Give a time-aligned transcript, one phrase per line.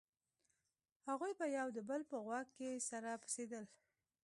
[1.07, 3.65] هغوى به يو د بل په غوږ کښې سره پسېدل.